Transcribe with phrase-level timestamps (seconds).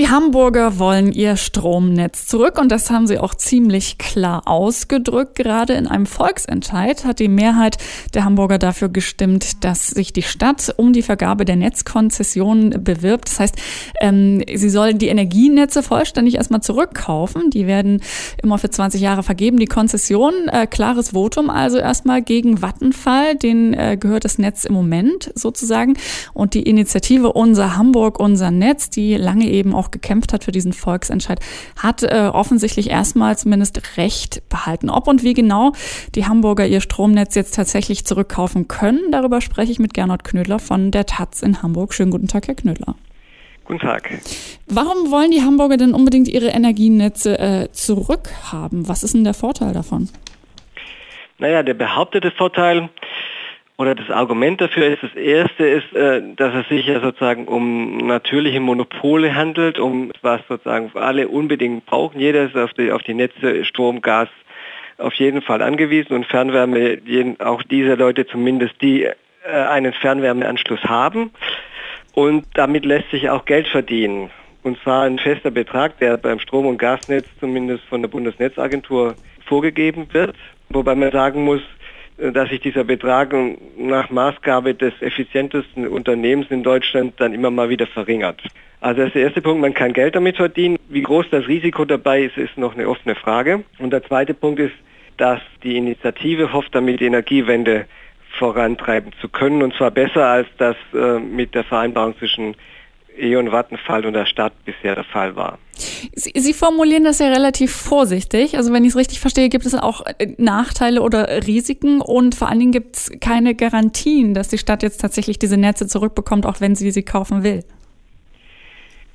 [0.00, 5.34] Die Hamburger wollen ihr Stromnetz zurück und das haben sie auch ziemlich klar ausgedrückt.
[5.34, 7.76] Gerade in einem Volksentscheid hat die Mehrheit
[8.14, 13.28] der Hamburger dafür gestimmt, dass sich die Stadt um die Vergabe der Netzkonzessionen bewirbt.
[13.28, 13.56] Das heißt,
[14.00, 17.50] ähm, sie sollen die Energienetze vollständig erstmal zurückkaufen.
[17.50, 18.00] Die werden
[18.42, 19.58] immer für 20 Jahre vergeben.
[19.58, 23.36] Die Konzession, äh, klares Votum also erstmal gegen Vattenfall.
[23.36, 25.98] Den äh, gehört das Netz im Moment sozusagen.
[26.32, 30.72] Und die Initiative Unser Hamburg, unser Netz, die lange eben auch gekämpft hat für diesen
[30.72, 31.40] Volksentscheid,
[31.76, 34.90] hat äh, offensichtlich erstmal zumindest Recht behalten.
[34.90, 35.72] Ob und wie genau
[36.14, 40.90] die Hamburger ihr Stromnetz jetzt tatsächlich zurückkaufen können, darüber spreche ich mit Gernot Knödler von
[40.90, 41.94] der Taz in Hamburg.
[41.94, 42.94] Schönen guten Tag, Herr Knödler.
[43.64, 44.10] Guten Tag.
[44.66, 48.88] Warum wollen die Hamburger denn unbedingt ihre Energienetze äh, zurückhaben?
[48.88, 50.08] Was ist denn der Vorteil davon?
[51.38, 52.90] Naja, der behauptete Vorteil
[53.80, 57.96] oder das Argument dafür ist, das erste ist, äh, dass es sich ja sozusagen um
[57.96, 62.20] natürliche Monopole handelt, um was sozusagen alle unbedingt brauchen.
[62.20, 64.28] Jeder ist auf die, auf die Netze Strom, Gas
[64.98, 66.98] auf jeden Fall angewiesen und Fernwärme,
[67.38, 69.14] auch diese Leute zumindest, die äh,
[69.50, 71.30] einen Fernwärmeanschluss haben.
[72.12, 74.28] Und damit lässt sich auch Geld verdienen.
[74.62, 79.14] Und zwar ein fester Betrag, der beim Strom- und Gasnetz zumindest von der Bundesnetzagentur
[79.46, 80.36] vorgegeben wird.
[80.68, 81.62] Wobei man sagen muss,
[82.32, 83.34] dass sich dieser Betrag
[83.78, 88.42] nach Maßgabe des effizientesten Unternehmens in Deutschland dann immer mal wieder verringert.
[88.80, 90.78] Also das ist der erste Punkt, man kann Geld damit verdienen.
[90.88, 93.64] Wie groß das Risiko dabei ist, ist noch eine offene Frage.
[93.78, 94.74] Und der zweite Punkt ist,
[95.16, 97.86] dass die Initiative hofft, damit die Energiewende
[98.38, 102.54] vorantreiben zu können und zwar besser als das äh, mit der Vereinbarung zwischen
[103.18, 105.58] E.ON Vattenfall und der Stadt bisher der Fall war.
[106.14, 108.56] Sie, Sie formulieren das ja relativ vorsichtig.
[108.56, 112.48] Also wenn ich es richtig verstehe, gibt es auch äh, Nachteile oder Risiken und vor
[112.48, 116.60] allen Dingen gibt es keine Garantien, dass die Stadt jetzt tatsächlich diese Netze zurückbekommt, auch
[116.60, 117.64] wenn sie sie kaufen will.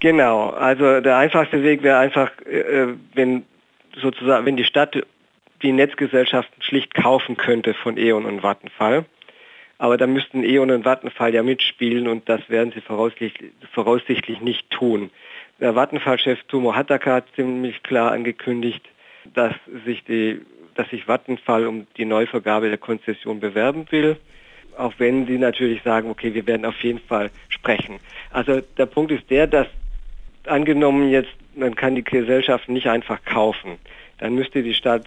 [0.00, 3.44] Genau, also der einfachste Weg wäre einfach, äh, wenn
[4.00, 4.96] sozusagen, wenn die Stadt
[5.62, 9.04] die Netzgesellschaften schlicht kaufen könnte von E.ON und Vattenfall.
[9.78, 14.70] Aber da müssten E.ON und Vattenfall ja mitspielen und das werden sie voraussichtlich, voraussichtlich nicht
[14.70, 15.10] tun.
[15.60, 18.84] Der Vattenfall-Chef Tumo Hattaka hat ziemlich klar angekündigt,
[19.34, 19.54] dass
[19.84, 20.40] sich, die,
[20.76, 24.16] dass sich Vattenfall um die Neuvergabe der Konzession bewerben will,
[24.76, 27.98] auch wenn sie natürlich sagen, okay, wir werden auf jeden Fall sprechen.
[28.30, 29.66] Also der Punkt ist der, dass
[30.46, 33.78] angenommen jetzt, man kann die Gesellschaften nicht einfach kaufen,
[34.18, 35.06] dann müsste die Stadt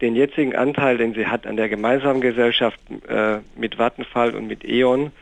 [0.00, 4.64] den jetzigen Anteil, den sie hat an der gemeinsamen Gesellschaft äh, mit Vattenfall und mit
[4.64, 5.12] E.ON,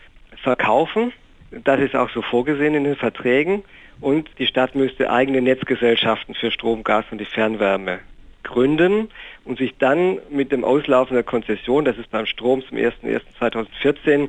[0.42, 1.12] verkaufen.
[1.50, 3.62] Das ist auch so vorgesehen in den Verträgen.
[4.00, 8.00] Und die Stadt müsste eigene Netzgesellschaften für Strom, Gas und die Fernwärme
[8.42, 9.08] gründen
[9.44, 14.28] und sich dann mit dem Auslaufen der Konzession, das ist beim Strom zum 01.01.2014,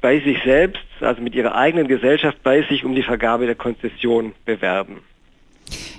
[0.00, 4.32] bei sich selbst, also mit ihrer eigenen Gesellschaft bei sich um die Vergabe der Konzession
[4.46, 5.00] bewerben.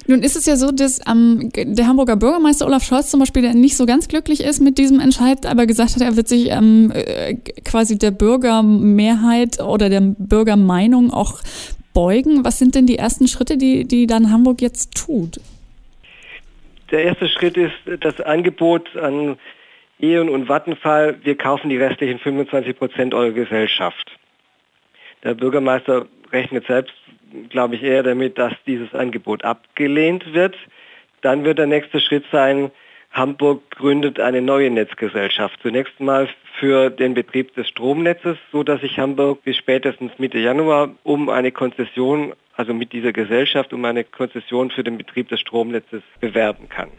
[0.08, 3.54] Nun ist es ja so, dass ähm, der Hamburger Bürgermeister Olaf Scholz zum Beispiel der
[3.54, 6.92] nicht so ganz glücklich ist mit diesem Entscheid, aber gesagt hat, er wird sich ähm,
[6.94, 11.40] äh, quasi der Bürgermehrheit oder der Bürgermeinung auch
[11.94, 12.44] beugen.
[12.46, 15.40] Was sind denn die ersten Schritte, die, die dann Hamburg jetzt tut?
[16.92, 19.38] Der erste Schritt ist das Angebot an
[20.02, 24.12] E.ON und Vattenfall, wir kaufen die restlichen 25 Prozent eurer Gesellschaft.
[25.24, 26.94] Der Bürgermeister rechnet selbst,
[27.50, 30.56] glaube ich, eher damit, dass dieses Angebot abgelehnt wird.
[31.22, 32.72] Dann wird der nächste Schritt sein,
[33.12, 35.60] Hamburg gründet eine neue Netzgesellschaft.
[35.62, 36.30] Zunächst mal
[36.60, 41.52] für den Betrieb des Stromnetzes, so dass sich Hamburg bis spätestens Mitte Januar um eine
[41.52, 46.90] Konzession, also mit dieser Gesellschaft um eine Konzession für den Betrieb des Stromnetzes bewerben kann.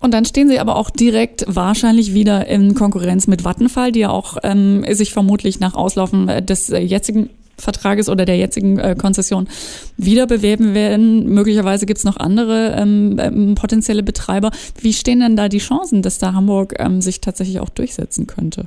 [0.00, 4.10] Und dann stehen sie aber auch direkt wahrscheinlich wieder in Konkurrenz mit Vattenfall, die ja
[4.10, 7.30] auch ähm, sich vermutlich nach Auslaufen des jetzigen
[7.62, 9.48] Vertrages oder der jetzigen äh, Konzession
[9.96, 11.26] wieder bewerben werden.
[11.26, 14.50] Möglicherweise gibt es noch andere ähm, ähm, potenzielle Betreiber.
[14.80, 18.66] Wie stehen denn da die Chancen, dass da Hamburg ähm, sich tatsächlich auch durchsetzen könnte?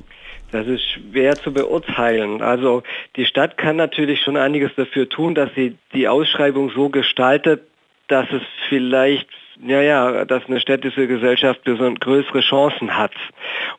[0.52, 2.42] Das ist schwer zu beurteilen.
[2.42, 2.84] Also
[3.16, 7.64] die Stadt kann natürlich schon einiges dafür tun, dass sie die Ausschreibung so gestaltet,
[8.08, 9.28] dass es vielleicht
[9.66, 13.14] ja, ja, dass eine städtische Gesellschaft größere Chancen hat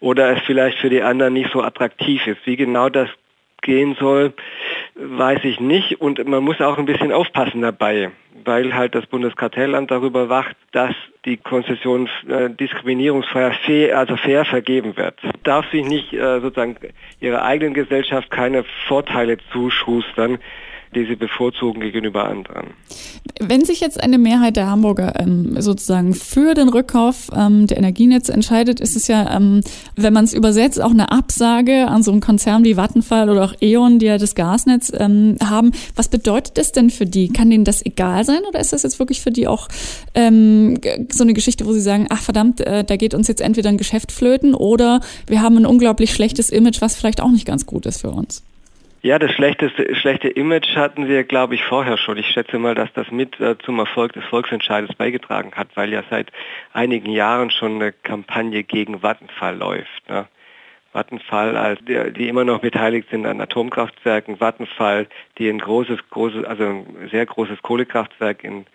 [0.00, 2.38] oder es vielleicht für die anderen nicht so attraktiv ist.
[2.44, 3.08] Wie genau das
[3.62, 4.32] gehen soll,
[4.98, 6.00] weiß ich nicht.
[6.00, 8.10] Und man muss auch ein bisschen aufpassen dabei,
[8.44, 10.94] weil halt das Bundeskartellamt darüber wacht, dass
[11.24, 15.18] die Konzession äh, diskriminierungsfrei, fair, also fair vergeben wird.
[15.42, 16.76] Darf sich nicht äh, sozusagen
[17.20, 20.38] ihrer eigenen Gesellschaft keine Vorteile zuschustern,
[20.96, 22.68] die sie bevorzugen gegenüber anderen.
[23.38, 28.32] Wenn sich jetzt eine Mehrheit der Hamburger ähm, sozusagen für den Rückkauf ähm, der Energienetze
[28.32, 29.60] entscheidet, ist es ja, ähm,
[29.94, 33.54] wenn man es übersetzt, auch eine Absage an so einen Konzern wie Vattenfall oder auch
[33.60, 35.72] E.ON, die ja das Gasnetz ähm, haben.
[35.94, 37.28] Was bedeutet das denn für die?
[37.28, 39.68] Kann denen das egal sein oder ist das jetzt wirklich für die auch
[40.14, 40.80] ähm,
[41.12, 43.76] so eine Geschichte, wo sie sagen, ach verdammt, äh, da geht uns jetzt entweder ein
[43.76, 47.84] Geschäft flöten oder wir haben ein unglaublich schlechtes Image, was vielleicht auch nicht ganz gut
[47.84, 48.42] ist für uns?
[49.06, 52.16] Ja, das schlechteste, schlechte Image hatten wir, glaube ich, vorher schon.
[52.16, 56.02] Ich schätze mal, dass das mit äh, zum Erfolg des Volksentscheides beigetragen hat, weil ja
[56.10, 56.32] seit
[56.72, 60.08] einigen Jahren schon eine Kampagne gegen Vattenfall läuft.
[60.08, 60.26] Ne?
[60.92, 65.06] Vattenfall, als die, die, immer noch beteiligt sind an Atomkraftwerken, Vattenfall,
[65.38, 68.66] die ein großes, großes, also ein sehr großes Kohlekraftwerk in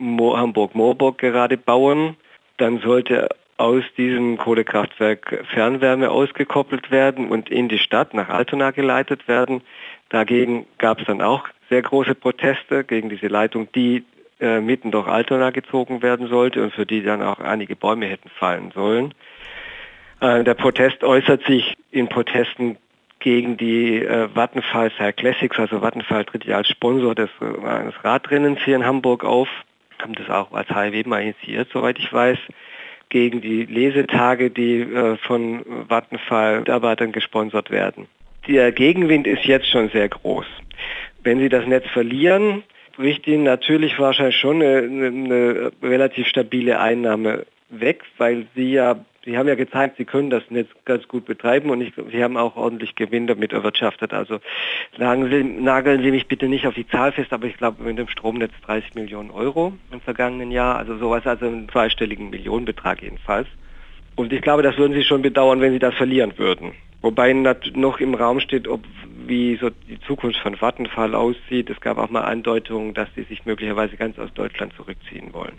[0.00, 2.16] Hamburg-Moorburg gerade bauen.
[2.56, 9.28] Dann sollte aus diesem Kohlekraftwerk Fernwärme ausgekoppelt werden und in die Stadt nach Altona geleitet
[9.28, 9.62] werden.
[10.10, 14.04] Dagegen gab es dann auch sehr große Proteste gegen diese Leitung, die
[14.40, 18.28] äh, mitten durch Altona gezogen werden sollte und für die dann auch einige Bäume hätten
[18.28, 19.14] fallen sollen.
[20.20, 22.76] Äh, der Protest äußert sich in Protesten
[23.18, 27.94] gegen die äh, Vattenfall Side Classics, also Vattenfall tritt ja als Sponsor des, äh, eines
[28.04, 29.48] Radrennens hier in Hamburg auf,
[30.00, 32.38] haben das auch als HLW mal initiiert, soweit ich weiß
[33.16, 38.08] gegen die Lesetage, die äh, von Vattenfall-Mitarbeitern gesponsert werden.
[38.46, 40.44] Der Gegenwind ist jetzt schon sehr groß.
[41.22, 42.62] Wenn Sie das Netz verlieren,
[42.94, 48.96] bricht Ihnen natürlich wahrscheinlich schon eine, eine relativ stabile Einnahme weg, weil Sie ja
[49.26, 52.36] Sie haben ja gezeigt, Sie können das Netz ganz gut betreiben und ich, Sie haben
[52.36, 54.12] auch ordentlich Gewinn damit erwirtschaftet.
[54.12, 54.38] Also
[54.96, 58.52] nageln Sie, mich bitte nicht auf die Zahl fest, aber ich glaube mit dem Stromnetz
[58.64, 63.48] 30 Millionen Euro im vergangenen Jahr, also sowas, also einen zweistelligen Millionenbetrag jedenfalls.
[64.14, 66.72] Und ich glaube, das würden Sie schon bedauern, wenn Sie das verlieren würden.
[67.02, 68.84] Wobei noch im Raum steht, ob
[69.28, 71.70] wie so die Zukunft von Vattenfall aussieht.
[71.70, 75.54] Es gab auch mal Andeutungen, dass sie sich möglicherweise ganz aus Deutschland zurückziehen wollen.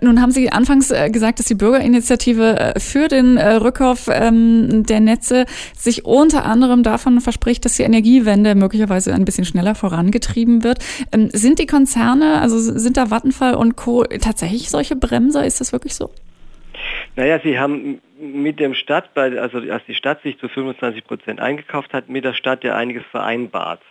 [0.00, 4.84] Nun haben Sie anfangs äh, gesagt, dass die Bürgerinitiative äh, für den äh, Rückkauf ähm,
[4.84, 5.46] der Netze
[5.76, 10.78] sich unter anderem davon verspricht, dass die Energiewende möglicherweise ein bisschen schneller vorangetrieben wird.
[11.12, 14.02] Ähm, sind die Konzerne, also sind da Vattenfall und Co.
[14.04, 15.46] tatsächlich solche Bremser?
[15.46, 16.10] Ist das wirklich so?
[17.14, 21.92] Naja, sie haben mit dem Stadt, also als die Stadt sich zu 25 Prozent eingekauft
[21.92, 23.82] hat, mit der Stadt ja einiges vereinbart.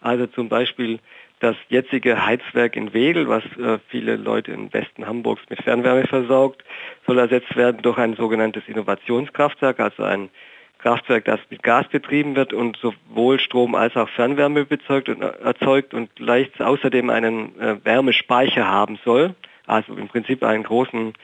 [0.00, 1.00] Also zum Beispiel
[1.40, 6.64] das jetzige Heizwerk in Wegel, was äh, viele Leute im Westen Hamburgs mit Fernwärme versorgt,
[7.06, 10.30] soll ersetzt werden durch ein sogenanntes Innovationskraftwerk, also ein
[10.78, 15.32] Kraftwerk, das mit Gas betrieben wird und sowohl Strom als auch Fernwärme bezeugt und, äh,
[15.42, 19.34] erzeugt und leicht außerdem einen äh, Wärmespeicher haben soll,
[19.66, 21.14] also im Prinzip einen großen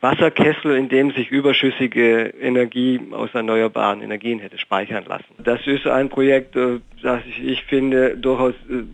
[0.00, 5.34] Wasserkessel, in dem sich überschüssige Energie aus erneuerbaren Energien hätte speichern lassen.
[5.42, 8.84] Das ist ein Projekt, äh, das ich, finde durchaus äh,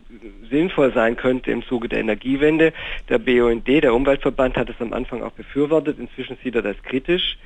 [0.49, 2.73] sinnvoll sein könnte im Zuge der Energiewende.
[3.11, 5.99] Der BUND, der Umweltverband, hat es am Anfang auch befürwortet.
[5.99, 7.37] Inzwischen sieht er das kritisch.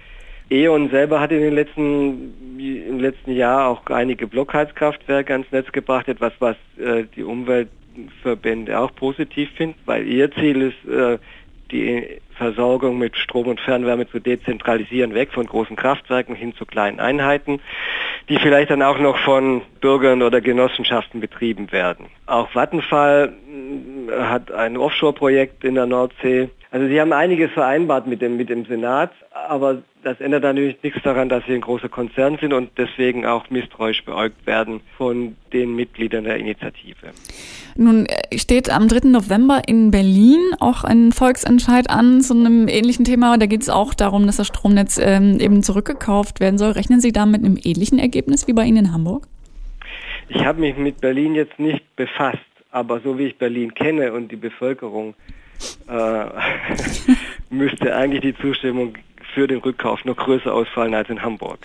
[0.51, 6.09] E.ON selber hat in den letzten, im letzten Jahr auch einige Blockheizkraftwerke ans Netz gebracht,
[6.09, 11.19] etwas, was äh, die Umweltverbände auch positiv finden, weil ihr Ziel ist,
[11.71, 17.01] die Versorgung mit Strom und Fernwärme zu dezentralisieren, weg von großen Kraftwerken hin zu kleinen
[17.01, 17.61] Einheiten,
[18.29, 22.07] die vielleicht dann auch noch von Bürgern oder Genossenschaften betrieben werden.
[22.27, 23.35] Auch Vattenfall
[24.09, 26.49] äh, hat ein Offshore-Projekt in der Nordsee.
[26.71, 31.03] Also sie haben einiges vereinbart mit dem, mit dem Senat, aber das ändert natürlich nichts
[31.03, 35.75] daran, dass sie ein großer Konzern sind und deswegen auch misstrauisch beäugt werden von den
[35.75, 37.09] Mitgliedern der Initiative.
[37.77, 39.09] Nun äh, steht am 3.
[39.09, 43.39] November in Berlin auch ein Volksentscheid an zu einem ähnlichen Thema.
[43.39, 46.73] Da geht es auch darum, dass das Stromnetz ähm, eben zurückgekauft werden soll.
[46.73, 49.27] Rechnen Sie da mit einem ähnlichen Ergebnis wie bei Ihnen in Hamburg?
[50.29, 52.39] Ich habe mich mit Berlin jetzt nicht befasst,
[52.71, 55.15] aber so wie ich Berlin kenne und die Bevölkerung,
[55.89, 56.27] äh,
[57.51, 58.95] müsste eigentlich die Zustimmung
[59.35, 61.59] für den Rückkauf noch größer ausfallen als in Hamburg.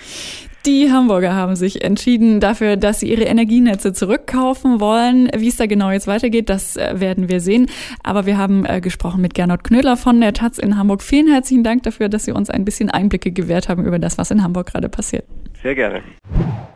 [0.65, 5.29] Die Hamburger haben sich entschieden dafür, dass sie ihre Energienetze zurückkaufen wollen.
[5.35, 7.67] Wie es da genau jetzt weitergeht, das äh, werden wir sehen.
[8.01, 11.03] Aber wir haben äh, gesprochen mit Gernot Knödler von der Taz in Hamburg.
[11.03, 14.31] Vielen herzlichen Dank dafür, dass Sie uns ein bisschen Einblicke gewährt haben über das, was
[14.31, 15.25] in Hamburg gerade passiert.
[15.61, 16.01] Sehr gerne.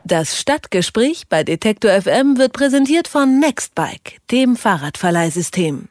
[0.03, 5.88] Das Stadtgespräch bei Detektor FM wird präsentiert von Nextbike, dem Fahrradverleihsystem.